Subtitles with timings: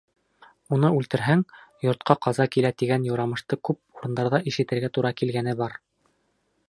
[0.77, 1.43] Уны үлтерһәң,
[1.87, 5.81] йортҡа ҡаза килә тигән юрамышты күп урындарҙа ишетергә тура килгәне бар.